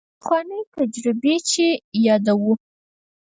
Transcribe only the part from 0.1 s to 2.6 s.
پخوانۍ تجربې چې یادوو.